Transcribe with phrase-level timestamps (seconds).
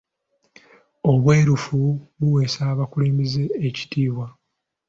[1.09, 1.79] Obwerufu
[2.17, 4.27] buweesa abakulembeze ekitiibwa.